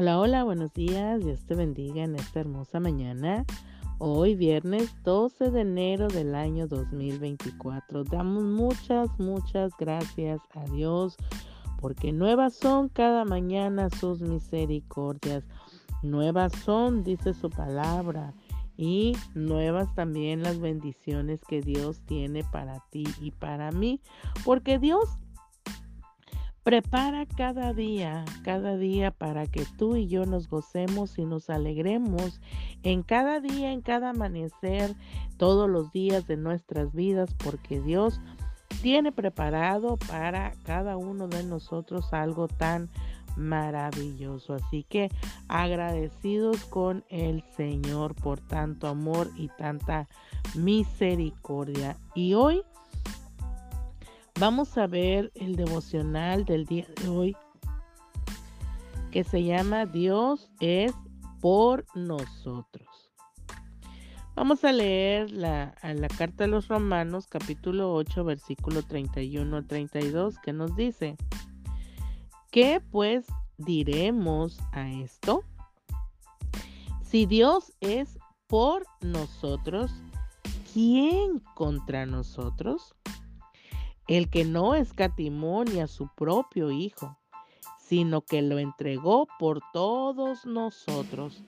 Hola, 0.00 0.18
hola, 0.18 0.44
buenos 0.44 0.72
días. 0.72 1.22
Dios 1.22 1.44
te 1.44 1.54
bendiga 1.54 2.02
en 2.02 2.16
esta 2.16 2.40
hermosa 2.40 2.80
mañana. 2.80 3.44
Hoy 3.98 4.34
viernes 4.34 4.94
12 5.04 5.50
de 5.50 5.60
enero 5.60 6.08
del 6.08 6.34
año 6.34 6.66
2024. 6.66 8.04
Damos 8.04 8.44
muchas, 8.44 9.10
muchas 9.18 9.72
gracias 9.78 10.40
a 10.54 10.64
Dios 10.70 11.18
porque 11.82 12.12
nuevas 12.12 12.54
son 12.54 12.88
cada 12.88 13.26
mañana 13.26 13.90
sus 13.90 14.22
misericordias. 14.22 15.44
Nuevas 16.02 16.54
son, 16.64 17.04
dice 17.04 17.34
su 17.34 17.50
palabra, 17.50 18.32
y 18.78 19.12
nuevas 19.34 19.94
también 19.94 20.42
las 20.42 20.60
bendiciones 20.60 21.42
que 21.46 21.60
Dios 21.60 22.00
tiene 22.06 22.42
para 22.42 22.82
ti 22.88 23.04
y 23.20 23.32
para 23.32 23.70
mí, 23.70 24.00
porque 24.46 24.78
Dios 24.78 25.18
Prepara 26.62 27.24
cada 27.24 27.72
día, 27.72 28.24
cada 28.44 28.76
día 28.76 29.10
para 29.10 29.46
que 29.46 29.64
tú 29.78 29.96
y 29.96 30.08
yo 30.08 30.26
nos 30.26 30.48
gocemos 30.48 31.18
y 31.18 31.24
nos 31.24 31.48
alegremos 31.48 32.40
en 32.82 33.02
cada 33.02 33.40
día, 33.40 33.72
en 33.72 33.80
cada 33.80 34.10
amanecer, 34.10 34.94
todos 35.38 35.70
los 35.70 35.90
días 35.90 36.26
de 36.26 36.36
nuestras 36.36 36.92
vidas, 36.92 37.34
porque 37.42 37.80
Dios 37.80 38.20
tiene 38.82 39.10
preparado 39.10 39.96
para 39.96 40.52
cada 40.64 40.96
uno 40.96 41.28
de 41.28 41.44
nosotros 41.44 42.12
algo 42.12 42.46
tan 42.46 42.90
maravilloso. 43.36 44.54
Así 44.54 44.84
que 44.84 45.10
agradecidos 45.48 46.64
con 46.64 47.04
el 47.08 47.42
Señor 47.56 48.14
por 48.14 48.40
tanto 48.40 48.86
amor 48.86 49.30
y 49.36 49.48
tanta 49.48 50.08
misericordia. 50.54 51.96
Y 52.14 52.34
hoy 52.34 52.62
Vamos 54.40 54.78
a 54.78 54.86
ver 54.86 55.30
el 55.34 55.54
devocional 55.54 56.46
del 56.46 56.64
día 56.64 56.86
de 57.02 57.08
hoy 57.10 57.36
que 59.10 59.22
se 59.22 59.44
llama 59.44 59.84
Dios 59.84 60.50
es 60.60 60.94
por 61.42 61.84
nosotros. 61.94 62.88
Vamos 64.34 64.64
a 64.64 64.72
leer 64.72 65.30
la, 65.30 65.74
la 65.82 66.08
carta 66.08 66.44
de 66.44 66.48
los 66.48 66.68
Romanos 66.68 67.26
capítulo 67.26 67.92
8 67.92 68.24
versículo 68.24 68.82
31 68.82 69.58
al 69.58 69.66
32 69.66 70.38
que 70.38 70.54
nos 70.54 70.74
dice, 70.74 71.18
¿qué 72.50 72.80
pues 72.90 73.26
diremos 73.58 74.58
a 74.72 74.88
esto? 74.88 75.44
Si 77.02 77.26
Dios 77.26 77.74
es 77.80 78.18
por 78.46 78.86
nosotros, 79.02 79.92
¿quién 80.72 81.40
contra 81.54 82.06
nosotros? 82.06 82.94
El 84.10 84.28
que 84.28 84.44
no 84.44 84.74
escatimó 84.74 85.62
ni 85.62 85.78
a 85.78 85.86
su 85.86 86.08
propio 86.16 86.72
Hijo, 86.72 87.16
sino 87.78 88.22
que 88.22 88.42
lo 88.42 88.58
entregó 88.58 89.28
por 89.38 89.60
todos 89.72 90.44
nosotros. 90.44 91.44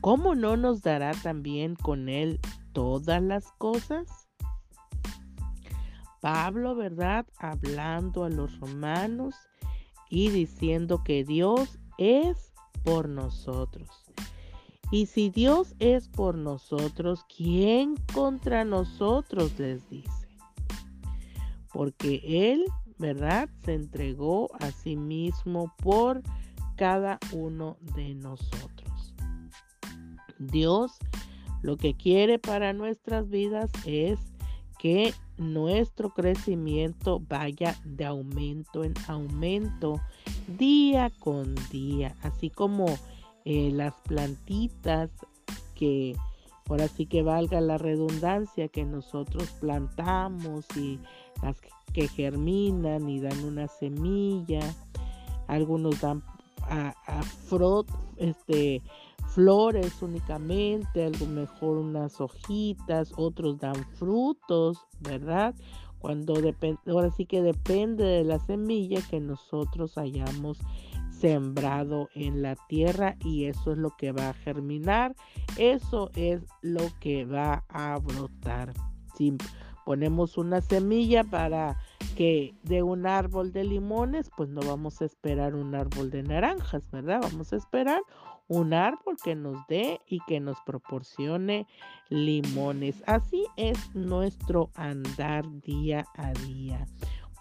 ¿Cómo 0.00 0.36
no 0.36 0.56
nos 0.56 0.82
dará 0.82 1.10
también 1.10 1.74
con 1.74 2.08
él 2.08 2.38
todas 2.72 3.20
las 3.20 3.50
cosas? 3.58 4.28
Pablo, 6.20 6.76
¿verdad? 6.76 7.26
Hablando 7.38 8.22
a 8.22 8.30
los 8.30 8.56
romanos 8.60 9.34
y 10.08 10.30
diciendo 10.30 11.02
que 11.02 11.24
Dios 11.24 11.80
es 11.98 12.52
por 12.84 13.08
nosotros. 13.08 13.88
Y 14.92 15.06
si 15.06 15.28
Dios 15.28 15.74
es 15.80 16.08
por 16.08 16.36
nosotros, 16.36 17.24
¿quién 17.36 17.96
contra 18.14 18.64
nosotros 18.64 19.58
les 19.58 19.90
dice? 19.90 20.23
Porque 21.74 22.22
Él, 22.24 22.64
¿verdad? 22.98 23.50
Se 23.64 23.74
entregó 23.74 24.48
a 24.60 24.70
sí 24.70 24.96
mismo 24.96 25.74
por 25.82 26.22
cada 26.76 27.18
uno 27.32 27.76
de 27.96 28.14
nosotros. 28.14 29.14
Dios 30.38 30.92
lo 31.62 31.76
que 31.76 31.94
quiere 31.94 32.38
para 32.38 32.72
nuestras 32.72 33.28
vidas 33.28 33.70
es 33.84 34.18
que 34.78 35.14
nuestro 35.36 36.10
crecimiento 36.10 37.20
vaya 37.28 37.74
de 37.84 38.04
aumento 38.04 38.84
en 38.84 38.94
aumento 39.08 40.00
día 40.46 41.10
con 41.18 41.54
día, 41.72 42.14
así 42.22 42.50
como 42.50 42.86
eh, 43.44 43.70
las 43.72 43.94
plantitas 44.06 45.10
que 45.74 46.14
ahora 46.68 46.88
sí 46.88 47.06
que 47.06 47.22
valga 47.22 47.60
la 47.60 47.78
redundancia 47.78 48.68
que 48.68 48.84
nosotros 48.84 49.50
plantamos 49.60 50.64
y 50.76 50.98
las 51.42 51.60
que 51.92 52.08
germinan 52.08 53.08
y 53.08 53.20
dan 53.20 53.44
una 53.44 53.68
semilla, 53.68 54.60
algunos 55.46 56.00
dan 56.00 56.22
a, 56.62 56.94
este, 58.16 58.82
flores 59.28 60.02
únicamente, 60.02 61.04
algo 61.04 61.26
mejor 61.26 61.78
unas 61.78 62.20
hojitas, 62.20 63.12
otros 63.16 63.58
dan 63.58 63.84
frutos, 63.94 64.78
¿verdad? 65.00 65.54
Cuando 65.98 66.34
depende, 66.34 66.80
ahora 66.86 67.10
sí 67.10 67.26
que 67.26 67.42
depende 67.42 68.04
de 68.04 68.24
la 68.24 68.38
semilla 68.38 69.00
que 69.08 69.20
nosotros 69.20 69.96
hayamos 69.98 70.58
sembrado 71.24 72.10
en 72.14 72.42
la 72.42 72.54
tierra 72.68 73.16
y 73.24 73.46
eso 73.46 73.72
es 73.72 73.78
lo 73.78 73.96
que 73.96 74.12
va 74.12 74.28
a 74.28 74.34
germinar, 74.34 75.16
eso 75.56 76.10
es 76.14 76.42
lo 76.60 76.82
que 77.00 77.24
va 77.24 77.64
a 77.70 77.98
brotar. 77.98 78.74
Si 79.16 79.34
ponemos 79.86 80.36
una 80.36 80.60
semilla 80.60 81.24
para 81.24 81.78
que 82.14 82.54
de 82.62 82.82
un 82.82 83.06
árbol 83.06 83.52
de 83.52 83.64
limones, 83.64 84.30
pues 84.36 84.50
no 84.50 84.60
vamos 84.60 85.00
a 85.00 85.06
esperar 85.06 85.54
un 85.54 85.74
árbol 85.74 86.10
de 86.10 86.24
naranjas, 86.24 86.90
¿verdad? 86.90 87.20
Vamos 87.22 87.54
a 87.54 87.56
esperar 87.56 88.02
un 88.46 88.74
árbol 88.74 89.16
que 89.24 89.34
nos 89.34 89.66
dé 89.66 90.02
y 90.06 90.20
que 90.26 90.40
nos 90.40 90.58
proporcione 90.66 91.66
limones. 92.10 93.02
Así 93.06 93.46
es 93.56 93.78
nuestro 93.94 94.68
andar 94.74 95.46
día 95.62 96.04
a 96.16 96.34
día. 96.46 96.86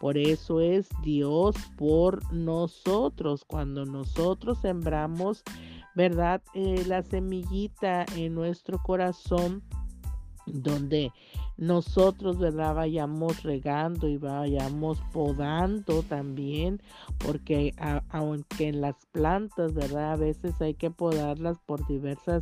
Por 0.03 0.17
eso 0.17 0.59
es 0.59 0.89
Dios 1.01 1.55
por 1.77 2.33
nosotros. 2.33 3.45
Cuando 3.45 3.85
nosotros 3.85 4.57
sembramos, 4.57 5.43
¿verdad? 5.95 6.41
Eh, 6.53 6.83
la 6.87 7.03
semillita 7.03 8.05
en 8.17 8.35
nuestro 8.35 8.79
corazón, 8.83 9.63
donde 10.45 11.13
nosotros, 11.55 12.37
¿verdad? 12.37 12.75
Vayamos 12.75 13.43
regando 13.43 14.09
y 14.09 14.17
vayamos 14.17 15.01
podando 15.13 16.03
también, 16.03 16.81
porque 17.17 17.73
aunque 18.09 18.67
en 18.67 18.81
las 18.81 19.05
plantas, 19.13 19.73
¿verdad? 19.73 20.11
A 20.11 20.17
veces 20.17 20.59
hay 20.59 20.73
que 20.73 20.91
podarlas 20.91 21.59
por 21.65 21.87
diversas 21.87 22.41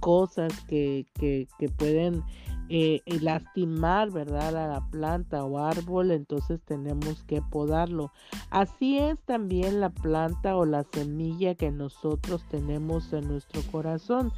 cosas 0.00 0.58
que, 0.64 1.04
que, 1.12 1.46
que 1.58 1.68
pueden 1.68 2.24
eh, 2.72 3.02
lastimar, 3.20 4.12
¿verdad? 4.12 4.56
A 4.56 4.68
la 4.68 4.90
planta 4.90 5.44
o 5.44 5.58
árbol, 5.58 6.12
entonces 6.12 6.60
tenemos 6.64 7.24
que 7.24 7.42
podarlo. 7.42 8.12
Así 8.50 8.96
es 8.96 9.18
también 9.26 9.80
la 9.80 9.90
planta 9.90 10.56
o 10.56 10.64
la 10.64 10.84
semilla 10.84 11.56
que 11.56 11.72
nosotros 11.72 12.44
tenemos 12.48 13.12
en 13.12 13.26
nuestro 13.26 13.60
corazón. 13.72 14.32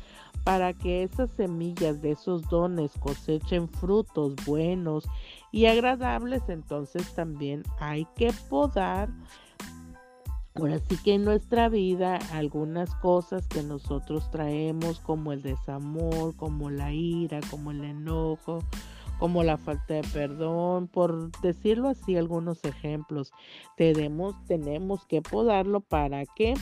Para 0.44 0.72
que 0.72 1.03
esas 1.03 1.31
semillas 1.32 2.00
de 2.00 2.12
esos 2.12 2.48
dones 2.48 2.93
cosechen 2.98 3.69
frutos 3.69 4.34
buenos 4.47 5.04
y 5.53 5.66
agradables, 5.66 6.43
entonces 6.49 7.14
también 7.14 7.62
hay 7.78 8.06
que 8.16 8.32
podar 8.49 9.10
Ahora 10.54 10.78
sí 10.80 10.98
que 11.02 11.14
en 11.14 11.24
nuestra 11.24 11.70
vida 11.70 12.18
algunas 12.32 12.94
cosas 12.96 13.46
que 13.48 13.62
nosotros 13.62 14.30
traemos 14.30 15.00
como 15.00 15.32
el 15.32 15.40
desamor, 15.40 16.36
como 16.36 16.70
la 16.70 16.92
ira, 16.92 17.40
como 17.50 17.70
el 17.70 17.82
enojo, 17.82 18.58
como 19.18 19.42
la 19.44 19.56
falta 19.56 19.94
de 19.94 20.02
perdón, 20.02 20.88
por 20.88 21.31
decirlo 21.40 21.88
así 21.88 22.16
algunos 22.16 22.64
ejemplos, 22.64 23.32
tenemos, 23.76 24.34
tenemos 24.46 25.06
que 25.06 25.22
podarlo 25.22 25.81
para 25.81 26.26
que 26.26 26.54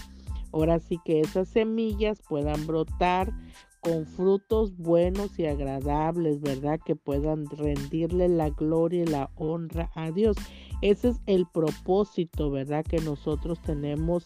ahora 0.53 0.79
sí 0.79 0.99
que 1.05 1.21
esas 1.21 1.49
semillas 1.49 2.21
puedan 2.29 2.67
brotar 2.67 3.33
con 3.81 4.07
frutos 4.07 4.77
buenos 4.77 5.39
y 5.39 5.47
agradables, 5.47 6.41
¿verdad? 6.41 6.79
Que 6.85 6.97
puedan 6.97 7.47
rendirle 7.47 8.29
la 8.29 8.51
gloria 8.51 9.03
y 9.03 9.07
la 9.07 9.31
honra 9.37 9.91
a 9.95 10.11
Dios. 10.11 10.37
Ese 10.83 11.09
es 11.09 11.21
el 11.27 11.47
propósito, 11.47 12.51
¿verdad? 12.51 12.85
Que 12.85 12.99
nosotros 13.01 13.61
tenemos 13.63 14.25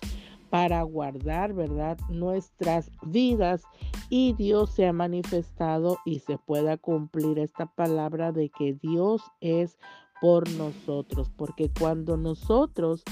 para 0.51 0.83
guardar, 0.83 1.53
¿verdad? 1.53 1.99
Nuestras 2.09 2.91
vidas 3.03 3.63
y 4.09 4.35
Dios 4.35 4.71
se 4.71 4.87
ha 4.87 4.93
manifestado 4.93 5.99
y 6.05 6.21
se 6.21 6.39
pueda 6.39 6.77
cumplir 6.77 7.39
esta 7.39 7.67
palabra 7.67 8.31
de 8.31 8.51
que 8.51 8.75
Dios 8.75 9.23
es 9.41 9.79
por 10.21 10.49
nosotros, 10.53 11.31
porque 11.37 11.71
cuando 11.77 12.17
nosotros 12.17 13.03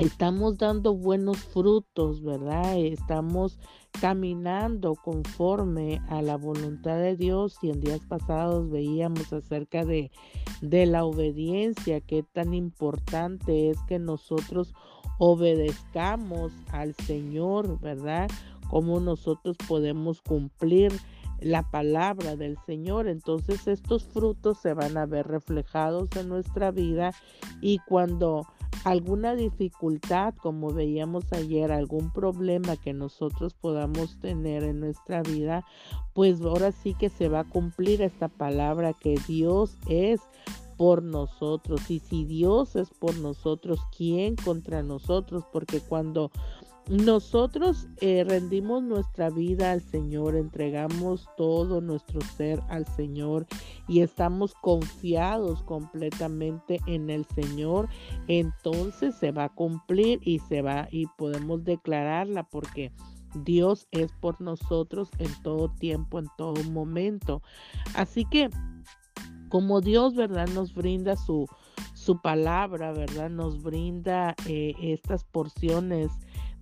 estamos 0.00 0.56
dando 0.56 0.94
buenos 0.94 1.38
frutos, 1.38 2.22
¿verdad? 2.22 2.78
Estamos 2.78 3.58
caminando 4.00 4.94
conforme 4.94 6.00
a 6.08 6.22
la 6.22 6.36
voluntad 6.36 6.96
de 6.96 7.16
Dios 7.16 7.58
y 7.60 7.70
en 7.70 7.80
días 7.80 8.00
pasados 8.08 8.70
veíamos 8.70 9.30
acerca 9.32 9.84
de, 9.84 10.10
de 10.62 10.86
la 10.86 11.04
obediencia, 11.04 12.00
qué 12.00 12.22
tan 12.22 12.54
importante 12.54 13.68
es 13.68 13.78
que 13.88 13.98
nosotros 13.98 14.72
obedezcamos 15.18 16.52
al 16.72 16.94
Señor, 16.94 17.78
¿verdad? 17.80 18.30
Cómo 18.70 19.00
nosotros 19.00 19.58
podemos 19.68 20.22
cumplir 20.22 20.92
la 21.40 21.70
palabra 21.70 22.36
del 22.36 22.56
Señor. 22.64 23.06
Entonces 23.06 23.66
estos 23.66 24.04
frutos 24.04 24.58
se 24.58 24.72
van 24.72 24.96
a 24.96 25.04
ver 25.04 25.26
reflejados 25.26 26.08
en 26.16 26.28
nuestra 26.28 26.70
vida 26.70 27.12
y 27.60 27.78
cuando 27.86 28.46
alguna 28.84 29.34
dificultad, 29.34 30.34
como 30.34 30.72
veíamos 30.72 31.32
ayer, 31.32 31.72
algún 31.72 32.12
problema 32.12 32.76
que 32.76 32.92
nosotros 32.92 33.54
podamos 33.54 34.18
tener 34.20 34.64
en 34.64 34.80
nuestra 34.80 35.22
vida, 35.22 35.64
pues 36.14 36.40
ahora 36.40 36.72
sí 36.72 36.94
que 36.94 37.08
se 37.08 37.28
va 37.28 37.40
a 37.40 37.48
cumplir 37.48 38.02
esta 38.02 38.28
palabra 38.28 38.92
que 38.92 39.18
Dios 39.26 39.76
es 39.88 40.20
por 40.76 41.02
nosotros. 41.02 41.90
Y 41.90 41.98
si 41.98 42.24
Dios 42.24 42.74
es 42.74 42.88
por 42.88 43.16
nosotros, 43.18 43.80
¿quién 43.94 44.36
contra 44.36 44.82
nosotros? 44.82 45.44
Porque 45.52 45.80
cuando 45.80 46.30
nosotros 46.90 47.86
eh, 48.00 48.24
rendimos 48.26 48.82
nuestra 48.82 49.30
vida 49.30 49.70
al 49.70 49.80
Señor, 49.80 50.34
entregamos 50.34 51.28
todo 51.36 51.80
nuestro 51.80 52.20
ser 52.20 52.60
al 52.68 52.84
Señor 52.84 53.46
y 53.86 54.00
estamos 54.00 54.54
confiados 54.54 55.62
completamente 55.62 56.80
en 56.86 57.08
el 57.08 57.24
Señor, 57.26 57.88
entonces 58.26 59.14
se 59.14 59.30
va 59.30 59.44
a 59.44 59.54
cumplir 59.54 60.18
y 60.24 60.40
se 60.40 60.62
va 60.62 60.88
y 60.90 61.06
podemos 61.16 61.62
declararla 61.62 62.42
porque 62.42 62.90
Dios 63.44 63.86
es 63.92 64.10
por 64.20 64.40
nosotros 64.40 65.10
en 65.18 65.30
todo 65.44 65.68
tiempo, 65.68 66.18
en 66.18 66.26
todo 66.36 66.60
momento. 66.64 67.40
Así 67.94 68.24
que 68.24 68.50
como 69.48 69.80
Dios, 69.80 70.16
¿verdad? 70.16 70.48
Nos 70.48 70.74
brinda 70.74 71.14
su, 71.14 71.46
su 71.94 72.20
palabra, 72.20 72.90
¿verdad? 72.92 73.30
Nos 73.30 73.62
brinda 73.62 74.34
eh, 74.46 74.74
estas 74.80 75.22
porciones 75.22 76.10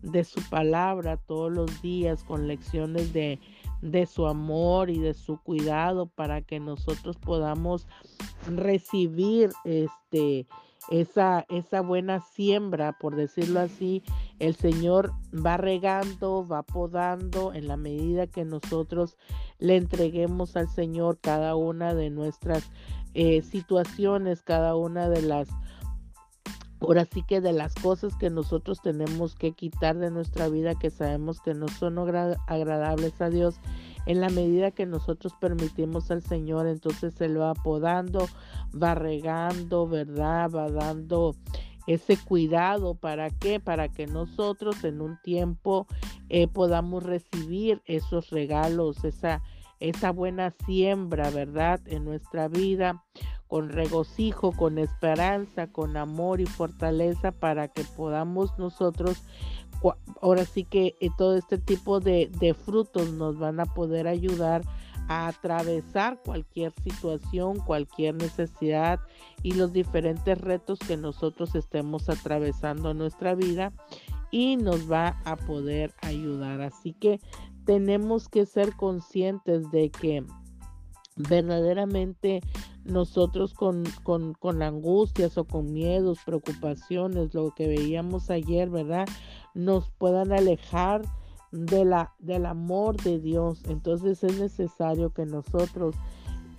de 0.02 0.24
su 0.24 0.40
palabra 0.48 1.16
todos 1.16 1.52
los 1.52 1.82
días 1.82 2.24
con 2.24 2.46
lecciones 2.46 3.12
de, 3.12 3.38
de 3.82 4.06
su 4.06 4.26
amor 4.26 4.90
y 4.90 4.98
de 4.98 5.14
su 5.14 5.38
cuidado 5.38 6.06
para 6.06 6.42
que 6.42 6.60
nosotros 6.60 7.16
podamos 7.16 7.86
recibir 8.46 9.50
este 9.64 10.46
esa, 10.90 11.44
esa 11.48 11.82
buena 11.82 12.20
siembra, 12.20 12.92
por 12.92 13.14
decirlo 13.14 13.60
así, 13.60 14.02
el 14.38 14.54
Señor 14.54 15.12
va 15.34 15.56
regando, 15.56 16.46
va 16.46 16.62
podando 16.62 17.52
en 17.52 17.68
la 17.68 17.76
medida 17.76 18.26
que 18.26 18.44
nosotros 18.44 19.18
le 19.58 19.76
entreguemos 19.76 20.56
al 20.56 20.68
Señor 20.68 21.18
cada 21.20 21.56
una 21.56 21.94
de 21.94 22.10
nuestras 22.10 22.70
eh, 23.14 23.42
situaciones, 23.42 24.42
cada 24.42 24.76
una 24.76 25.08
de 25.10 25.22
las 25.22 25.48
Ahora 26.80 27.04
sí 27.04 27.22
que 27.22 27.40
de 27.40 27.52
las 27.52 27.74
cosas 27.74 28.14
que 28.16 28.30
nosotros 28.30 28.80
tenemos 28.80 29.34
que 29.34 29.52
quitar 29.52 29.98
de 29.98 30.10
nuestra 30.10 30.48
vida 30.48 30.78
que 30.78 30.90
sabemos 30.90 31.40
que 31.40 31.54
no 31.54 31.68
son 31.68 31.98
agradables 31.98 33.20
a 33.20 33.30
Dios, 33.30 33.60
en 34.06 34.20
la 34.20 34.30
medida 34.30 34.70
que 34.70 34.86
nosotros 34.86 35.34
permitimos 35.40 36.10
al 36.10 36.22
Señor, 36.22 36.66
entonces 36.66 37.14
se 37.14 37.28
lo 37.28 37.40
va 37.40 37.54
podando, 37.54 38.28
va 38.80 38.94
regando, 38.94 39.86
¿verdad? 39.86 40.50
Va 40.50 40.70
dando 40.70 41.34
ese 41.86 42.16
cuidado. 42.16 42.94
¿Para 42.94 43.28
qué? 43.30 43.60
Para 43.60 43.88
que 43.88 44.06
nosotros 44.06 44.84
en 44.84 45.00
un 45.00 45.20
tiempo 45.20 45.86
eh, 46.28 46.46
podamos 46.46 47.02
recibir 47.02 47.82
esos 47.86 48.30
regalos, 48.30 49.04
esa, 49.04 49.42
esa 49.80 50.10
buena 50.12 50.54
siembra, 50.64 51.30
¿verdad? 51.30 51.80
En 51.86 52.04
nuestra 52.04 52.48
vida 52.48 53.04
con 53.48 53.70
regocijo, 53.70 54.52
con 54.52 54.78
esperanza, 54.78 55.66
con 55.66 55.96
amor 55.96 56.40
y 56.40 56.46
fortaleza 56.46 57.32
para 57.32 57.68
que 57.68 57.82
podamos 57.82 58.58
nosotros, 58.58 59.22
ahora 60.20 60.44
sí 60.44 60.64
que 60.64 60.96
eh, 61.00 61.08
todo 61.16 61.36
este 61.36 61.58
tipo 61.58 62.00
de, 62.00 62.30
de 62.38 62.54
frutos 62.54 63.12
nos 63.12 63.38
van 63.38 63.58
a 63.60 63.66
poder 63.66 64.06
ayudar 64.06 64.62
a 65.08 65.28
atravesar 65.28 66.20
cualquier 66.22 66.72
situación, 66.84 67.58
cualquier 67.60 68.14
necesidad 68.14 69.00
y 69.42 69.52
los 69.52 69.72
diferentes 69.72 70.38
retos 70.38 70.78
que 70.78 70.98
nosotros 70.98 71.54
estemos 71.54 72.10
atravesando 72.10 72.90
en 72.90 72.98
nuestra 72.98 73.34
vida 73.34 73.72
y 74.30 74.56
nos 74.56 74.90
va 74.90 75.20
a 75.24 75.36
poder 75.36 75.94
ayudar. 76.02 76.60
Así 76.60 76.92
que 76.92 77.20
tenemos 77.64 78.28
que 78.28 78.46
ser 78.46 78.76
conscientes 78.76 79.70
de 79.70 79.90
que 79.90 80.24
verdaderamente 81.18 82.40
nosotros 82.84 83.52
con, 83.54 83.84
con, 84.02 84.62
angustias 84.62 85.36
o 85.36 85.44
con 85.44 85.72
miedos, 85.72 86.20
preocupaciones, 86.24 87.34
lo 87.34 87.54
que 87.54 87.68
veíamos 87.68 88.30
ayer, 88.30 88.70
¿verdad? 88.70 89.06
Nos 89.54 89.90
puedan 89.90 90.32
alejar 90.32 91.02
de 91.52 91.84
la, 91.84 92.14
del 92.18 92.46
amor 92.46 92.96
de 92.96 93.18
Dios. 93.18 93.62
Entonces 93.68 94.24
es 94.24 94.38
necesario 94.38 95.12
que 95.12 95.26
nosotros 95.26 95.94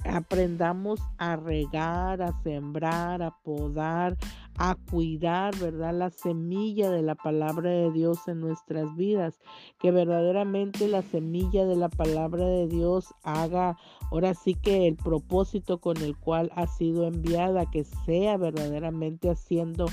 aprendamos 0.05 0.99
a 1.17 1.35
regar, 1.35 2.21
a 2.21 2.33
sembrar, 2.43 3.21
a 3.21 3.31
podar, 3.43 4.17
a 4.57 4.75
cuidar, 4.89 5.57
¿verdad? 5.57 5.93
La 5.93 6.09
semilla 6.09 6.89
de 6.91 7.01
la 7.01 7.15
palabra 7.15 7.69
de 7.69 7.91
Dios 7.91 8.27
en 8.27 8.41
nuestras 8.41 8.95
vidas, 8.95 9.39
que 9.79 9.91
verdaderamente 9.91 10.87
la 10.87 11.01
semilla 11.01 11.65
de 11.65 11.75
la 11.75 11.89
palabra 11.89 12.45
de 12.45 12.67
Dios 12.67 13.13
haga 13.23 13.77
ahora 14.11 14.33
sí 14.33 14.55
que 14.55 14.87
el 14.87 14.95
propósito 14.95 15.79
con 15.79 15.97
el 15.97 16.17
cual 16.17 16.51
ha 16.55 16.67
sido 16.67 17.05
enviada, 17.07 17.69
que 17.69 17.83
sea 18.05 18.37
verdaderamente 18.37 19.29
haciendo 19.29 19.85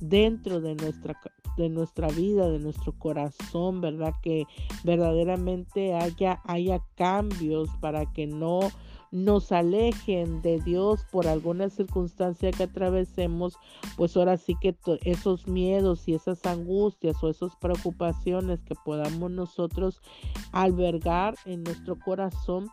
dentro 0.00 0.60
de 0.60 0.74
nuestra 0.74 1.18
de 1.56 1.68
nuestra 1.68 2.08
vida, 2.08 2.48
de 2.48 2.58
nuestro 2.58 2.92
corazón, 2.92 3.80
¿verdad? 3.80 4.14
Que 4.22 4.44
verdaderamente 4.84 5.94
haya 5.94 6.40
haya 6.44 6.80
cambios 6.94 7.68
para 7.80 8.10
que 8.12 8.26
no 8.26 8.60
nos 9.10 9.52
alejen 9.52 10.42
de 10.42 10.60
Dios 10.60 11.04
por 11.10 11.26
alguna 11.26 11.68
circunstancia 11.68 12.50
que 12.52 12.64
atravesemos, 12.64 13.56
pues 13.96 14.16
ahora 14.16 14.36
sí 14.36 14.54
que 14.60 14.76
esos 15.04 15.46
miedos 15.46 16.06
y 16.08 16.14
esas 16.14 16.44
angustias 16.46 17.22
o 17.22 17.28
esas 17.28 17.56
preocupaciones 17.56 18.62
que 18.62 18.74
podamos 18.84 19.30
nosotros 19.30 20.00
albergar 20.52 21.34
en 21.44 21.62
nuestro 21.64 21.98
corazón, 21.98 22.68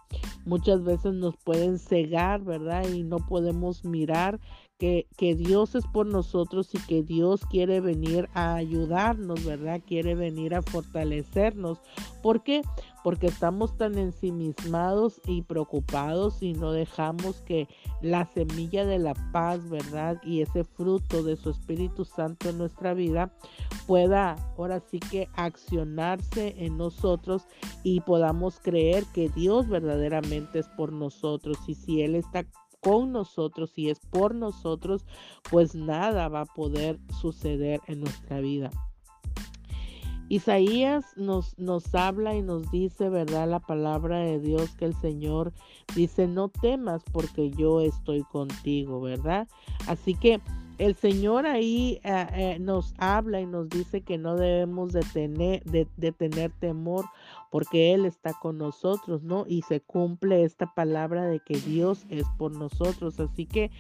muchas 0.46 0.84
veces 0.84 1.14
nos 1.14 1.36
pueden 1.38 1.80
cegar, 1.80 2.44
¿verdad? 2.44 2.88
Y 2.90 3.04
no 3.04 3.18
podemos 3.18 3.84
mirar 3.84 4.40
que, 4.78 5.08
que, 5.18 5.36
Dios 5.36 5.76
es 5.76 5.86
por 5.86 6.06
nosotros 6.06 6.70
y 6.74 6.80
que 6.80 7.04
Dios 7.04 7.42
quiere 7.50 7.82
venir 7.82 8.30
a 8.34 8.56
ayudarnos, 8.56 9.44
¿verdad? 9.44 9.82
Quiere 9.86 10.16
venir 10.16 10.54
a 10.56 10.62
fortalecernos. 10.62 11.80
¿Por 12.22 12.44
qué? 12.44 12.62
Porque 13.04 13.28
estamos 13.28 13.78
tan 13.78 13.98
ensimismados 13.98 15.22
y 15.26 15.42
preocupados 15.42 16.44
y 16.44 16.54
no 16.54 16.72
dejamos 16.72 17.42
que 17.42 17.68
la 18.02 18.26
semilla 18.26 18.86
de 18.86 19.00
la 19.00 19.14
paz, 19.32 19.68
¿verdad? 19.70 20.22
Y 20.24 20.42
ese 20.42 20.64
fruto 20.64 21.24
de 21.24 21.38
su 21.38 21.50
Espíritu 21.50 22.06
Santo 22.06 22.50
en 22.50 22.58
nuestra 22.58 22.94
vida 22.94 23.32
pueda 23.88 24.36
ahora 24.58 24.80
sí 24.80 25.00
que 25.00 25.30
accionarse 25.36 26.56
en 26.58 26.78
nosotros 26.78 27.44
y 27.84 28.02
podamos 28.02 28.60
creer 28.60 29.06
que 29.14 29.30
Dios 29.30 29.68
verdaderamente 29.68 30.60
es 30.60 30.68
por 30.70 30.92
nosotros 30.92 31.58
y 31.68 31.76
si 31.76 32.02
Él 32.02 32.16
está 32.16 32.46
con 32.88 33.12
nosotros 33.12 33.74
y 33.76 33.90
es 33.90 34.00
por 34.00 34.34
nosotros, 34.34 35.04
pues 35.52 35.76
nada 35.76 36.30
va 36.30 36.42
a 36.42 36.46
poder 36.46 36.98
suceder 37.20 37.82
en 37.88 38.00
nuestra 38.00 38.40
vida. 38.40 38.72
Isaías 40.30 41.06
nos, 41.18 41.60
nos 41.60 41.94
habla 41.94 42.34
y 42.34 42.42
nos 42.42 42.72
dice, 42.72 43.10
¿verdad? 43.10 43.50
La 43.50 43.60
palabra 43.60 44.20
de 44.20 44.40
Dios 44.40 44.70
que 44.78 44.86
el 44.86 44.96
Señor 44.96 45.52
dice, 45.96 46.28
no 46.28 46.48
temas 46.48 47.04
porque 47.12 47.52
yo 47.52 47.82
estoy 47.82 48.24
contigo, 48.24 49.02
¿verdad? 49.02 49.50
Así 49.88 50.14
que 50.14 50.40
el 50.78 50.96
Señor 50.96 51.46
ahí 51.48 52.00
eh, 52.04 52.28
eh, 52.34 52.58
nos 52.60 52.94
habla 52.98 53.42
y 53.42 53.46
nos 53.46 53.70
dice 53.70 54.02
que 54.02 54.18
no 54.18 54.36
debemos 54.36 54.94
de 54.94 55.02
tener, 55.14 56.52
temor 56.60 57.06
porque 57.50 57.94
Él 57.94 58.06
está 58.06 58.34
con 58.34 58.58
nosotros, 58.58 59.24
¿no? 59.24 59.46
Y 59.48 59.64
se 59.64 59.82
cumple 59.82 60.44
esta 60.44 60.74
palabra 60.74 61.26
de 61.26 61.40
que 61.40 61.58
Dios 61.58 62.06
es 62.10 62.26
por 62.38 62.56
nosotros. 62.56 63.20
Así 63.20 63.46
que 63.46 63.72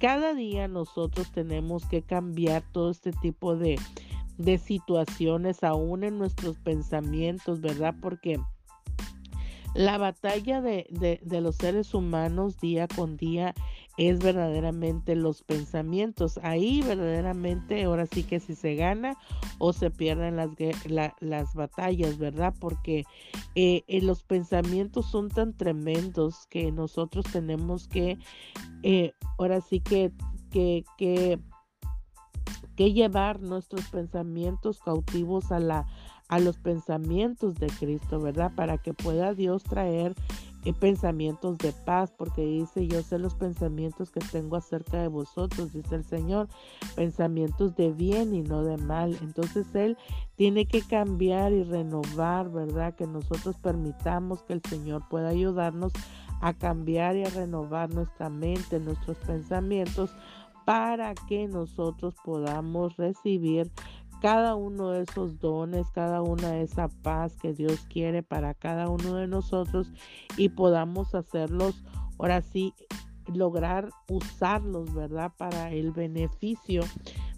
cada 0.00 0.34
día 0.34 0.68
nosotros 0.68 1.30
tenemos 1.32 1.84
que 1.86 2.02
cambiar 2.02 2.62
todo 2.72 2.90
este 2.90 3.12
tipo 3.12 3.56
de, 3.56 3.78
de 4.38 4.58
situaciones, 4.58 5.62
aún 5.64 6.04
en 6.04 6.18
nuestros 6.18 6.58
pensamientos, 6.58 7.60
¿verdad? 7.60 7.94
Porque 8.00 8.40
la 9.74 9.98
batalla 9.98 10.62
de, 10.62 10.86
de, 10.90 11.20
de, 11.22 11.40
los 11.40 11.56
seres 11.56 11.92
humanos 11.92 12.58
día 12.58 12.88
con 12.88 13.16
día 13.16 13.54
es 13.98 14.20
verdaderamente 14.20 15.16
los 15.16 15.42
pensamientos. 15.42 16.38
Ahí 16.42 16.80
verdaderamente, 16.82 17.82
ahora 17.82 18.06
sí 18.06 18.22
que 18.22 18.38
si 18.38 18.54
se 18.54 18.76
gana 18.76 19.18
o 19.58 19.72
se 19.72 19.90
pierden 19.90 20.36
las, 20.36 20.50
las 21.20 21.54
batallas, 21.54 22.16
¿verdad? 22.16 22.54
Porque 22.58 23.04
eh, 23.56 23.82
eh, 23.88 24.00
los 24.00 24.22
pensamientos 24.22 25.10
son 25.10 25.28
tan 25.28 25.52
tremendos 25.52 26.46
que 26.46 26.70
nosotros 26.70 27.26
tenemos 27.30 27.88
que, 27.88 28.18
eh, 28.84 29.12
ahora 29.36 29.60
sí 29.60 29.80
que, 29.80 30.12
que, 30.52 30.84
que, 30.96 31.40
que 32.76 32.92
llevar 32.92 33.40
nuestros 33.40 33.88
pensamientos 33.88 34.78
cautivos 34.80 35.50
a 35.50 35.58
la 35.58 35.86
a 36.28 36.38
los 36.38 36.58
pensamientos 36.58 37.54
de 37.54 37.68
Cristo, 37.68 38.20
¿verdad? 38.20 38.52
Para 38.54 38.76
que 38.78 38.92
pueda 38.92 39.32
Dios 39.32 39.62
traer 39.64 40.14
pensamientos 40.72 41.58
de 41.58 41.72
paz, 41.72 42.12
porque 42.16 42.44
dice, 42.44 42.86
yo 42.86 43.02
sé 43.02 43.18
los 43.18 43.34
pensamientos 43.34 44.10
que 44.10 44.20
tengo 44.20 44.56
acerca 44.56 45.00
de 45.00 45.08
vosotros, 45.08 45.72
dice 45.72 45.94
el 45.94 46.04
Señor, 46.04 46.48
pensamientos 46.96 47.76
de 47.76 47.92
bien 47.92 48.34
y 48.34 48.42
no 48.42 48.64
de 48.64 48.76
mal. 48.76 49.16
Entonces 49.22 49.74
Él 49.74 49.96
tiene 50.36 50.66
que 50.66 50.82
cambiar 50.82 51.52
y 51.52 51.62
renovar, 51.62 52.50
¿verdad? 52.50 52.94
Que 52.94 53.06
nosotros 53.06 53.56
permitamos 53.56 54.42
que 54.42 54.54
el 54.54 54.62
Señor 54.62 55.08
pueda 55.08 55.28
ayudarnos 55.28 55.92
a 56.40 56.54
cambiar 56.54 57.16
y 57.16 57.24
a 57.24 57.30
renovar 57.30 57.92
nuestra 57.92 58.28
mente, 58.28 58.78
nuestros 58.78 59.16
pensamientos, 59.18 60.14
para 60.64 61.14
que 61.14 61.48
nosotros 61.48 62.14
podamos 62.22 62.96
recibir 62.98 63.70
cada 64.20 64.54
uno 64.54 64.90
de 64.90 65.02
esos 65.02 65.38
dones, 65.38 65.90
cada 65.90 66.22
una 66.22 66.50
de 66.50 66.62
esa 66.62 66.88
paz 66.88 67.36
que 67.36 67.52
Dios 67.52 67.86
quiere 67.88 68.22
para 68.22 68.54
cada 68.54 68.88
uno 68.88 69.14
de 69.14 69.26
nosotros 69.26 69.92
y 70.36 70.48
podamos 70.48 71.14
hacerlos, 71.14 71.82
ahora 72.18 72.42
sí, 72.42 72.74
lograr 73.32 73.90
usarlos, 74.08 74.92
¿verdad? 74.94 75.32
Para 75.36 75.70
el 75.70 75.92
beneficio 75.92 76.82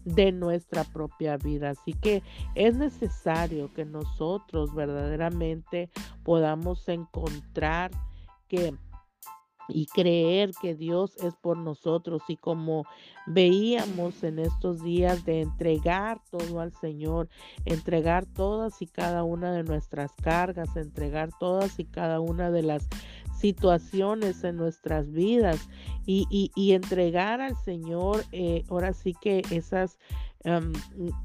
de 0.05 0.33
nuestra 0.33 0.85
propia 0.85 1.37
vida. 1.37 1.71
Así 1.71 1.93
que 1.93 2.23
es 2.55 2.77
necesario 2.77 3.73
que 3.73 3.85
nosotros 3.85 4.75
verdaderamente 4.75 5.91
podamos 6.23 6.89
encontrar 6.89 7.91
que 8.49 8.75
y 9.73 9.87
creer 9.87 10.51
que 10.61 10.75
Dios 10.75 11.17
es 11.19 11.35
por 11.37 11.57
nosotros 11.57 12.23
y 12.29 12.37
como 12.37 12.85
veíamos 13.27 14.23
en 14.23 14.39
estos 14.39 14.83
días 14.83 15.25
de 15.25 15.41
entregar 15.41 16.21
todo 16.31 16.61
al 16.61 16.73
Señor, 16.73 17.29
entregar 17.65 18.27
todas 18.27 18.81
y 18.83 18.87
cada 18.87 19.25
una 19.25 19.53
de 19.53 19.63
nuestras 19.63 20.13
cargas, 20.23 20.77
entregar 20.77 21.31
todas 21.39 21.79
y 21.79 21.85
cada 21.85 22.21
una 22.21 22.51
de 22.51 22.63
las 22.63 22.89
situaciones 23.39 24.45
en 24.45 24.57
nuestras 24.57 25.11
vidas 25.13 25.69
y, 26.05 26.27
y, 26.55 26.73
entregar 26.73 27.41
al 27.41 27.57
Señor 27.57 28.25
eh, 28.33 28.65
ahora 28.69 28.93
sí 28.93 29.15
que 29.21 29.43
esas 29.51 29.99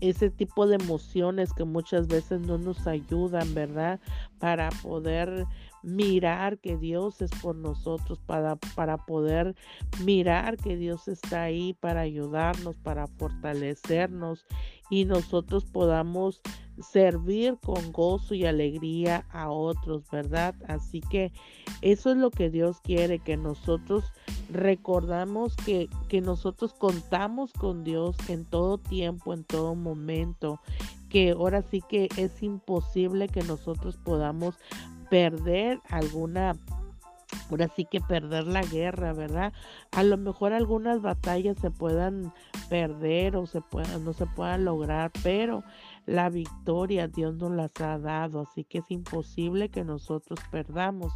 ese 0.01 0.29
tipo 0.29 0.67
de 0.67 0.75
emociones 0.75 1.53
que 1.53 1.63
muchas 1.63 2.07
veces 2.07 2.41
no 2.41 2.57
nos 2.57 2.85
ayudan, 2.85 3.53
¿verdad? 3.53 3.99
Para 4.39 4.69
poder 4.83 5.45
mirar 5.85 6.57
que 6.57 6.77
Dios 6.77 7.21
es 7.21 7.31
por 7.41 7.55
nosotros, 7.55 8.19
para, 8.25 8.55
para 8.75 8.97
poder 8.97 9.55
mirar 10.03 10.57
que 10.57 10.75
Dios 10.75 11.07
está 11.07 11.43
ahí 11.43 11.73
para 11.73 12.01
ayudarnos, 12.01 12.75
para 12.77 13.07
fortalecernos 13.07 14.45
y 14.89 15.05
nosotros 15.05 15.65
podamos 15.65 16.41
servir 16.81 17.57
con 17.63 17.91
gozo 17.91 18.33
y 18.33 18.45
alegría 18.45 19.25
a 19.31 19.49
otros, 19.49 20.03
¿verdad? 20.11 20.55
Así 20.67 21.01
que 21.01 21.31
eso 21.81 22.11
es 22.11 22.17
lo 22.17 22.31
que 22.31 22.49
Dios 22.49 22.81
quiere, 22.81 23.19
que 23.19 23.37
nosotros 23.37 24.11
recordamos 24.51 25.55
que, 25.55 25.89
que 26.09 26.21
nosotros 26.21 26.73
contamos 26.73 27.53
con 27.53 27.83
Dios 27.83 28.17
en 28.27 28.45
todo 28.45 28.77
tiempo, 28.77 29.33
en 29.33 29.43
todo 29.43 29.75
momento, 29.75 30.59
que 31.09 31.31
ahora 31.31 31.61
sí 31.61 31.81
que 31.87 32.09
es 32.17 32.43
imposible 32.43 33.29
que 33.29 33.41
nosotros 33.43 33.97
podamos 33.97 34.55
perder 35.09 35.79
alguna 35.89 36.55
ahora 37.50 37.67
sí 37.75 37.85
que 37.85 38.01
perder 38.01 38.45
la 38.45 38.62
guerra, 38.62 39.13
¿verdad? 39.13 39.53
A 39.91 40.03
lo 40.03 40.17
mejor 40.17 40.53
algunas 40.53 41.01
batallas 41.01 41.57
se 41.59 41.71
puedan 41.71 42.33
perder 42.69 43.35
o 43.35 43.45
se 43.45 43.62
puedan, 43.62 44.03
no 44.03 44.13
se 44.13 44.25
puedan 44.25 44.65
lograr, 44.65 45.12
pero 45.24 45.63
la 46.05 46.29
victoria 46.29 47.07
Dios 47.07 47.35
nos 47.35 47.51
las 47.51 47.71
ha 47.81 47.97
dado, 47.97 48.41
así 48.41 48.63
que 48.63 48.79
es 48.79 48.85
imposible 48.89 49.69
que 49.69 49.83
nosotros 49.83 50.39
perdamos. 50.51 51.13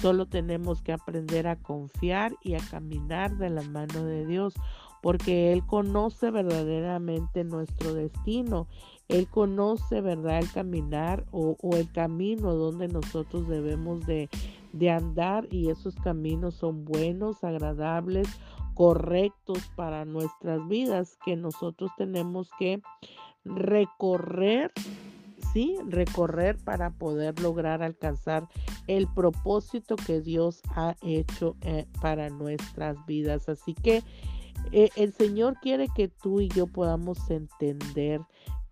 Solo 0.00 0.26
tenemos 0.26 0.82
que 0.82 0.92
aprender 0.92 1.46
a 1.46 1.56
confiar 1.56 2.34
y 2.42 2.54
a 2.54 2.60
caminar 2.70 3.36
de 3.36 3.50
la 3.50 3.62
mano 3.62 4.04
de 4.04 4.26
Dios, 4.26 4.54
porque 5.02 5.52
Él 5.52 5.64
conoce 5.64 6.30
verdaderamente 6.30 7.44
nuestro 7.44 7.94
destino 7.94 8.66
él 9.08 9.28
conoce, 9.28 10.00
¿verdad?, 10.00 10.38
el 10.38 10.50
caminar 10.50 11.24
o, 11.30 11.56
el 11.76 11.90
camino 11.92 12.54
donde 12.54 12.88
nosotros 12.88 13.48
debemos 13.48 14.06
de, 14.06 14.28
de 14.72 14.90
andar 14.90 15.46
y 15.50 15.70
esos 15.70 15.94
caminos 15.96 16.54
son 16.54 16.84
buenos, 16.84 17.44
agradables, 17.44 18.28
correctos 18.74 19.58
para 19.74 20.04
nuestras 20.04 20.66
vidas 20.68 21.16
que 21.24 21.36
nosotros 21.36 21.90
tenemos 21.96 22.50
que 22.58 22.82
recorrer, 23.44 24.72
sí, 25.52 25.76
recorrer 25.88 26.58
para 26.58 26.90
poder 26.90 27.40
lograr 27.40 27.82
alcanzar 27.82 28.48
el 28.86 29.06
propósito 29.06 29.96
que 29.96 30.20
Dios 30.20 30.60
ha 30.74 30.96
hecho 31.00 31.56
eh, 31.62 31.86
para 32.02 32.28
nuestras 32.28 32.96
vidas. 33.06 33.48
Así 33.48 33.72
que 33.72 34.02
eh, 34.72 34.90
el 34.96 35.12
Señor 35.12 35.56
quiere 35.62 35.88
que 35.94 36.08
tú 36.08 36.40
y 36.40 36.48
yo 36.48 36.66
podamos 36.66 37.30
entender 37.30 38.20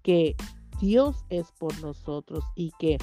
que 0.04 0.36
Dios 0.80 1.24
es 1.30 1.50
por 1.58 1.76
nosotros 1.80 2.44
y 2.54 2.70
que 2.78 2.98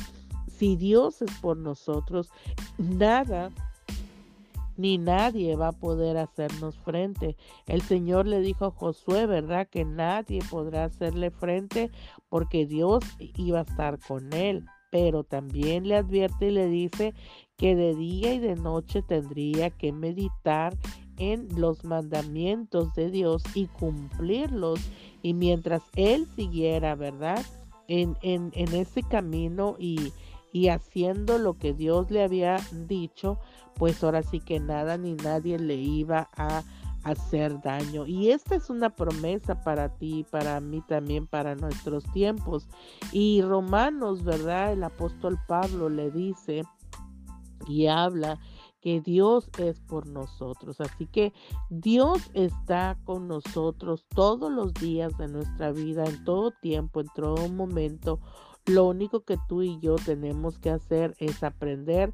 si 0.48 0.78
Dios 0.78 1.22
es 1.22 1.32
por 1.42 1.58
nosotros, 1.58 2.30
nada 2.78 3.52
ni 4.78 4.98
nadie 4.98 5.56
va 5.56 5.70
a 5.70 5.74
poder 5.74 6.18
hacernos 6.18 6.78
frente. 6.80 7.36
El 7.68 7.82
Señor 7.82 8.28
le 8.28 8.40
dijo 8.42 8.66
a 8.66 8.72
Josué, 8.72 9.26
¿verdad? 9.26 9.68
Que 9.68 9.86
nadie 9.86 10.40
podrá 10.50 10.86
hacerle 10.86 11.30
frente 11.30 11.92
porque 12.30 12.66
Dios 12.66 13.04
iba 13.36 13.60
a 13.60 13.64
estar 13.64 14.00
con 14.00 14.32
él. 14.34 14.66
Pero 14.92 15.24
también 15.24 15.88
le 15.88 15.98
advierte 15.98 16.48
y 16.48 16.52
le 16.52 16.68
dice 16.68 17.14
que 17.58 17.76
de 17.76 17.96
día 17.96 18.34
y 18.34 18.40
de 18.40 18.56
noche 18.56 19.02
tendría 19.02 19.70
que 19.70 19.92
meditar 19.92 20.76
en 21.18 21.48
los 21.60 21.84
mandamientos 21.84 22.94
de 22.94 23.10
Dios 23.10 23.44
y 23.54 23.68
cumplirlos. 23.68 24.80
Y 25.22 25.34
mientras 25.34 25.84
él 25.96 26.28
siguiera, 26.36 26.96
¿verdad? 26.96 27.46
En, 27.88 28.18
en, 28.22 28.52
en 28.56 28.74
ese 28.74 29.04
camino 29.04 29.76
y, 29.78 30.14
y 30.54 30.70
haciendo 30.70 31.38
lo 31.38 31.58
que 31.58 31.74
Dios 31.74 32.10
le 32.10 32.24
había 32.24 32.58
dicho, 32.88 33.38
pues 33.76 34.04
ahora 34.04 34.24
sí 34.24 34.40
que 34.40 34.60
nada 34.60 34.98
ni 34.98 35.14
nadie 35.14 35.60
le 35.60 35.76
iba 35.76 36.30
a 36.36 36.64
hacer 37.04 37.62
daño. 37.62 38.06
Y 38.06 38.30
esta 38.30 38.56
es 38.56 38.70
una 38.70 38.90
promesa 38.90 39.64
para 39.64 39.90
ti, 39.90 40.26
para 40.30 40.60
mí 40.60 40.82
también, 40.88 41.28
para 41.28 41.56
nuestros 41.56 42.04
tiempos. 42.14 42.68
Y 43.12 43.42
Romanos, 43.42 44.24
¿verdad? 44.24 44.74
El 44.74 44.84
apóstol 44.84 45.40
Pablo 45.48 45.90
le 45.90 46.12
dice 46.12 46.64
y 47.68 47.88
habla 47.88 48.40
que 48.82 49.00
Dios 49.00 49.50
es 49.58 49.80
por 49.80 50.08
nosotros. 50.08 50.82
Así 50.82 51.06
que 51.06 51.34
Dios 51.70 52.32
está 52.34 52.98
con 53.06 53.28
nosotros 53.28 54.06
todos 54.14 54.52
los 54.52 54.74
días 54.74 55.18
de 55.18 55.28
nuestra 55.28 55.72
vida, 55.72 56.04
en 56.06 56.24
todo 56.24 56.52
tiempo, 56.52 57.00
en 57.00 57.08
todo 57.16 57.48
momento. 57.48 58.20
Lo 58.66 58.86
único 58.86 59.22
que 59.22 59.38
tú 59.48 59.64
y 59.64 59.80
yo 59.80 59.96
tenemos 59.96 60.60
que 60.60 60.70
hacer 60.70 61.16
es 61.18 61.44
aprender 61.44 62.14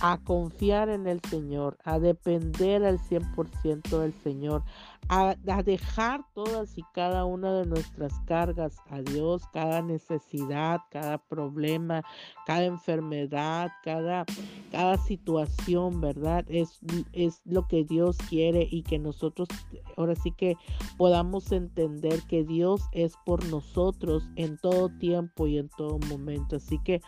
a 0.00 0.18
confiar 0.18 0.90
en 0.90 1.06
el 1.06 1.20
Señor, 1.22 1.78
a 1.84 1.98
depender 1.98 2.84
al 2.84 2.98
100% 2.98 3.98
del 4.00 4.12
Señor, 4.22 4.62
a, 5.08 5.36
dejar 5.64 6.24
todas 6.34 6.76
y 6.76 6.82
cada 6.92 7.24
una 7.24 7.52
de 7.52 7.66
nuestras 7.66 8.12
cargas 8.26 8.76
a 8.90 9.00
Dios, 9.02 9.42
cada 9.52 9.82
necesidad, 9.82 10.80
cada 10.90 11.18
problema, 11.18 12.02
cada 12.46 12.64
enfermedad, 12.64 13.70
cada, 13.84 14.24
cada 14.70 14.96
situación, 14.98 16.00
¿verdad? 16.00 16.44
Es, 16.48 16.80
es 17.12 17.40
lo 17.44 17.66
que 17.68 17.84
Dios 17.84 18.16
quiere 18.28 18.66
y 18.70 18.82
que 18.82 18.98
nosotros 18.98 19.48
ahora 19.96 20.14
sí 20.14 20.32
que 20.32 20.56
podamos 20.96 21.52
entender 21.52 22.22
que 22.22 22.44
Dios 22.44 22.82
es 22.92 23.14
por 23.24 23.44
nosotros 23.46 24.28
en 24.36 24.58
todo 24.58 24.88
tiempo 24.88 25.46
y 25.46 25.58
en 25.58 25.68
todo 25.70 25.98
momento. 26.10 26.56
Así 26.56 26.78
que 26.78 27.00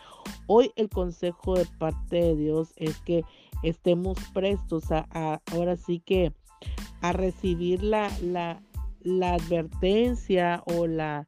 hoy 0.47 0.71
el 0.75 0.89
consejo 0.89 1.55
de 1.55 1.65
parte 1.77 2.15
de 2.17 2.35
Dios 2.35 2.73
es 2.75 2.99
que 3.01 3.23
estemos 3.63 4.17
prestos 4.33 4.91
a, 4.91 5.05
a 5.11 5.41
ahora 5.51 5.75
sí 5.75 5.99
que 5.99 6.33
a 7.01 7.13
recibir 7.13 7.83
la, 7.83 8.09
la, 8.21 8.61
la 9.01 9.33
advertencia 9.33 10.63
o 10.65 10.87
la 10.87 11.27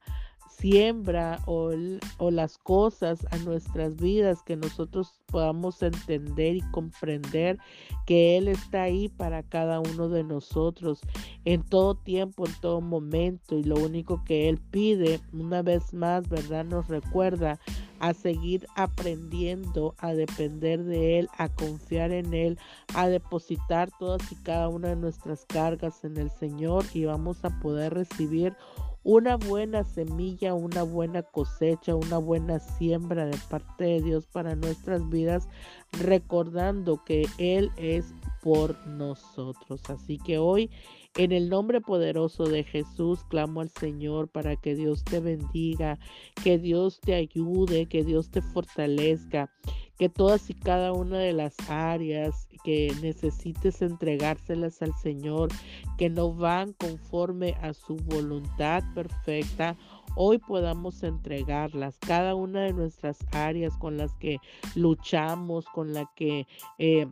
siembra 0.61 1.39
o, 1.45 1.71
o, 2.19 2.31
las 2.31 2.57
cosas 2.59 3.25
a 3.31 3.37
nuestras 3.37 3.95
vidas, 3.95 4.43
que 4.43 4.55
nosotros 4.55 5.19
podamos 5.25 5.81
entender 5.81 6.57
y 6.57 6.61
comprender 6.71 7.57
que 8.05 8.37
Él 8.37 8.47
está 8.47 8.83
ahí 8.83 9.09
para 9.09 9.41
cada 9.41 9.79
uno 9.79 10.07
de 10.07 10.23
nosotros 10.23 10.99
en 11.45 11.63
todo 11.63 11.95
tiempo, 11.95 12.45
en 12.45 12.53
todo 12.61 12.79
momento. 12.79 13.57
Y 13.57 13.63
lo 13.63 13.75
único 13.75 14.23
que 14.23 14.49
Él 14.49 14.59
pide, 14.69 15.19
una 15.33 15.63
vez 15.63 15.93
más, 15.93 16.29
¿verdad? 16.29 16.63
Nos 16.65 16.87
recuerda 16.87 17.59
a 18.01 18.13
seguir 18.15 18.67
aprendiendo 18.75 19.93
a 19.99 20.13
depender 20.13 20.83
de 20.83 21.19
Él, 21.19 21.29
a 21.37 21.49
confiar 21.49 22.11
en 22.11 22.33
Él, 22.33 22.57
a 22.95 23.07
depositar 23.07 23.89
todas 23.99 24.31
y 24.31 24.35
cada 24.37 24.67
una 24.69 24.89
de 24.89 24.95
nuestras 24.95 25.45
cargas 25.45 26.03
en 26.03 26.17
el 26.17 26.31
Señor 26.31 26.83
y 26.93 27.05
vamos 27.05 27.45
a 27.45 27.59
poder 27.61 27.93
recibir 27.93 28.55
una 29.03 29.35
buena 29.35 29.83
semilla, 29.83 30.53
una 30.53 30.83
buena 30.83 31.23
cosecha, 31.23 31.95
una 31.95 32.17
buena 32.17 32.59
siembra 32.59 33.25
de 33.25 33.37
parte 33.49 33.83
de 33.83 34.01
Dios 34.01 34.25
para 34.27 34.55
nuestras 34.55 35.07
vidas, 35.09 35.47
recordando 35.91 37.03
que 37.03 37.27
Él 37.37 37.71
es 37.77 38.13
por 38.41 38.75
nosotros. 38.87 39.81
Así 39.89 40.17
que 40.17 40.37
hoy, 40.37 40.69
en 41.15 41.31
el 41.31 41.49
nombre 41.49 41.81
poderoso 41.81 42.45
de 42.45 42.63
Jesús, 42.63 43.23
clamo 43.25 43.61
al 43.61 43.69
Señor 43.69 44.29
para 44.29 44.55
que 44.55 44.75
Dios 44.75 45.03
te 45.03 45.19
bendiga, 45.19 45.99
que 46.43 46.57
Dios 46.57 46.99
te 47.01 47.15
ayude, 47.15 47.87
que 47.87 48.03
Dios 48.03 48.29
te 48.31 48.41
fortalezca, 48.41 49.51
que 49.97 50.09
todas 50.09 50.49
y 50.49 50.53
cada 50.53 50.93
una 50.93 51.19
de 51.19 51.33
las 51.33 51.55
áreas 51.69 52.47
que 52.63 52.93
necesites 53.01 53.81
entregárselas 53.81 54.81
al 54.81 54.93
Señor, 54.95 55.49
que 55.97 56.09
no 56.09 56.33
van 56.33 56.73
conforme 56.73 57.55
a 57.61 57.73
su 57.73 57.97
voluntad 57.97 58.83
perfecta, 58.95 59.75
hoy 60.15 60.37
podamos 60.37 61.03
entregarlas, 61.03 61.97
cada 61.99 62.35
una 62.35 62.61
de 62.61 62.73
nuestras 62.73 63.19
áreas 63.31 63.75
con 63.77 63.97
las 63.97 64.13
que 64.15 64.37
luchamos, 64.75 65.65
con 65.65 65.93
la 65.93 66.09
que... 66.15 66.47
Eh, 66.77 67.07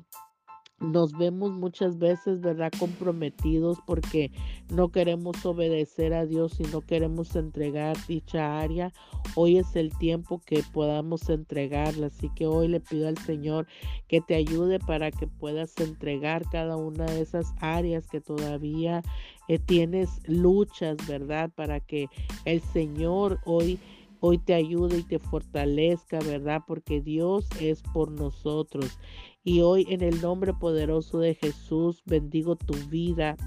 nos 0.79 1.11
vemos 1.13 1.51
muchas 1.51 1.97
veces, 1.97 2.41
¿verdad? 2.41 2.71
Comprometidos 2.77 3.79
porque 3.85 4.31
no 4.69 4.89
queremos 4.89 5.45
obedecer 5.45 6.13
a 6.13 6.25
Dios 6.25 6.59
y 6.59 6.63
no 6.63 6.81
queremos 6.81 7.35
entregar 7.35 7.97
dicha 8.07 8.59
área. 8.59 8.91
Hoy 9.35 9.57
es 9.57 9.75
el 9.75 9.95
tiempo 9.97 10.41
que 10.45 10.63
podamos 10.73 11.29
entregarla. 11.29 12.07
Así 12.07 12.29
que 12.35 12.47
hoy 12.47 12.67
le 12.67 12.79
pido 12.79 13.07
al 13.07 13.17
Señor 13.17 13.67
que 14.07 14.21
te 14.21 14.35
ayude 14.35 14.79
para 14.79 15.11
que 15.11 15.27
puedas 15.27 15.77
entregar 15.77 16.43
cada 16.49 16.77
una 16.77 17.05
de 17.05 17.21
esas 17.21 17.53
áreas 17.59 18.07
que 18.07 18.21
todavía 18.21 19.01
eh, 19.47 19.59
tienes 19.59 20.21
luchas, 20.27 20.97
¿verdad? 21.07 21.51
Para 21.53 21.79
que 21.79 22.07
el 22.45 22.61
Señor 22.61 23.39
hoy 23.45 23.79
hoy 24.21 24.37
te 24.37 24.53
ayude 24.53 24.99
y 24.99 25.03
te 25.03 25.19
fortalezca, 25.19 26.19
¿verdad? 26.19 26.63
Porque 26.67 27.01
Dios 27.01 27.47
es 27.59 27.81
por 27.81 28.11
nosotros. 28.11 28.99
Y 29.43 29.61
hoy 29.61 29.85
en 29.89 30.01
el 30.01 30.21
nombre 30.21 30.53
poderoso 30.53 31.19
de 31.19 31.35
Jesús 31.35 32.01
bendigo 32.05 32.55
tu 32.55 32.73
vida. 32.89 33.37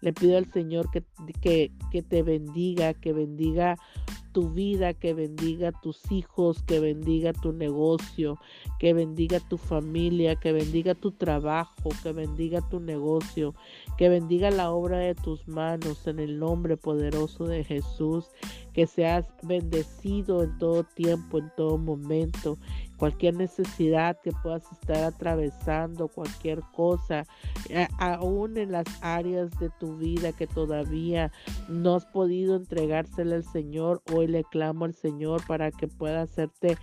Le 0.00 0.12
pido 0.12 0.38
al 0.38 0.50
Señor 0.50 0.90
que, 0.90 1.04
que, 1.40 1.72
que 1.90 2.02
te 2.02 2.22
bendiga, 2.22 2.94
que 2.94 3.12
bendiga 3.12 3.76
tu 4.32 4.50
vida, 4.50 4.94
que 4.94 5.14
bendiga 5.14 5.72
tus 5.72 6.10
hijos, 6.10 6.62
que 6.62 6.80
bendiga 6.80 7.32
tu 7.32 7.52
negocio, 7.52 8.38
que 8.78 8.94
bendiga 8.94 9.40
tu 9.40 9.58
familia, 9.58 10.36
que 10.36 10.52
bendiga 10.52 10.94
tu 10.94 11.12
trabajo, 11.12 11.90
que 12.02 12.12
bendiga 12.12 12.66
tu 12.68 12.80
negocio, 12.80 13.54
que 13.98 14.08
bendiga 14.08 14.50
la 14.50 14.70
obra 14.70 14.98
de 14.98 15.14
tus 15.14 15.46
manos 15.46 16.06
en 16.06 16.18
el 16.18 16.38
nombre 16.38 16.76
poderoso 16.76 17.44
de 17.44 17.62
Jesús, 17.62 18.30
que 18.72 18.86
seas 18.86 19.28
bendecido 19.42 20.42
en 20.42 20.56
todo 20.58 20.84
tiempo, 20.84 21.38
en 21.38 21.52
todo 21.56 21.76
momento, 21.78 22.58
cualquier 23.02 23.34
necesidad 23.34 24.16
que 24.20 24.30
puedas 24.30 24.62
estar 24.70 25.02
atravesando, 25.02 26.06
cualquier 26.06 26.60
cosa, 26.72 27.24
aún 27.98 28.56
en 28.56 28.70
las 28.70 28.86
áreas 29.00 29.50
de 29.58 29.70
tu 29.70 29.96
vida 29.96 30.30
que 30.30 30.46
todavía 30.46 31.32
no 31.68 31.96
has 31.96 32.06
podido 32.06 32.54
entregársela 32.54 33.34
al 33.34 33.42
Señor, 33.42 34.02
hoy 34.14 34.28
le 34.28 34.44
clamo 34.44 34.84
al 34.84 34.94
Señor 34.94 35.44
para 35.48 35.72
que 35.72 35.88
pueda 35.88 36.22
hacerte, 36.22 36.78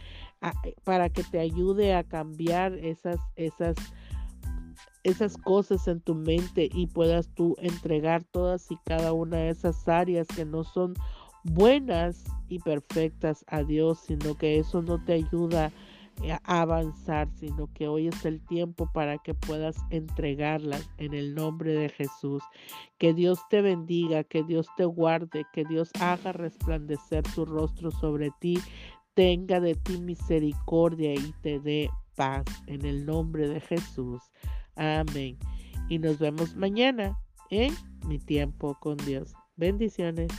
para 0.84 1.08
que 1.08 1.24
te 1.24 1.40
ayude 1.40 1.96
a 1.96 2.04
cambiar 2.04 2.74
esas, 2.74 3.22
esas 3.38 3.78
esas 5.04 5.38
cosas 5.38 5.88
en 5.88 6.02
tu 6.02 6.16
mente 6.16 6.70
y 6.74 6.88
puedas 6.88 7.30
tú 7.34 7.56
entregar 7.60 8.26
todas 8.26 8.70
y 8.70 8.76
cada 8.84 9.14
una 9.14 9.38
de 9.38 9.52
esas 9.52 9.88
áreas 9.88 10.28
que 10.28 10.44
no 10.44 10.66
son 10.66 10.96
buenas 11.46 12.26
y 12.50 12.60
perfectas 12.60 13.46
a 13.48 13.64
Dios, 13.64 14.00
sino 14.06 14.36
que 14.36 14.60
eso 14.60 14.82
no 14.82 15.02
te 15.02 15.14
ayuda 15.14 15.72
a 16.28 16.62
avanzar, 16.62 17.30
sino 17.36 17.72
que 17.74 17.88
hoy 17.88 18.08
es 18.08 18.26
el 18.26 18.42
tiempo 18.42 18.92
para 18.94 19.18
que 19.18 19.34
puedas 19.34 19.78
entregarlas 19.90 20.90
en 20.98 21.14
el 21.14 21.34
nombre 21.34 21.74
de 21.74 21.90
Jesús. 21.90 22.44
Que 22.98 23.14
Dios 23.14 23.40
te 23.50 23.62
bendiga, 23.62 24.24
que 24.24 24.44
Dios 24.44 24.68
te 24.76 24.86
guarde, 24.86 25.46
que 25.54 25.64
Dios 25.66 25.92
haga 26.00 26.34
resplandecer 26.34 27.26
su 27.28 27.46
rostro 27.46 27.92
sobre 27.92 28.32
ti, 28.40 28.60
tenga 29.14 29.60
de 29.60 29.76
ti 29.76 30.00
misericordia 30.00 31.14
y 31.14 31.34
te 31.42 31.60
dé 31.60 31.90
paz 32.16 32.46
en 32.68 32.86
el 32.86 33.06
nombre 33.06 33.48
de 33.48 33.62
Jesús. 33.62 34.22
Amén. 34.76 35.38
Y 35.88 36.00
nos 36.00 36.20
vemos 36.20 36.56
mañana 36.56 37.18
en 37.50 37.74
mi 38.06 38.20
tiempo 38.20 38.78
con 38.80 38.98
Dios. 38.98 39.34
Bendiciones. 39.56 40.30